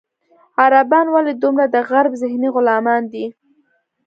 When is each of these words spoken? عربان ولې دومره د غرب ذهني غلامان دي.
عربان 0.61 1.05
ولې 1.11 1.33
دومره 1.41 1.65
د 1.73 1.75
غرب 1.89 2.13
ذهني 2.21 2.49
غلامان 2.55 3.03
دي. 3.13 3.25